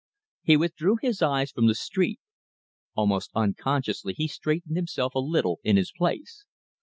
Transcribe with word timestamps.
He 0.41 0.57
withdrew 0.57 0.97
his 0.99 1.21
eyes 1.21 1.51
from 1.51 1.67
the 1.67 1.75
street. 1.75 2.19
Almost 2.95 3.29
unconsciously 3.35 4.13
he 4.15 4.27
straightened 4.27 4.75
himself 4.75 5.13
a 5.13 5.19
little 5.19 5.59
in 5.63 5.77
his 5.77 5.91
place. 5.95 6.43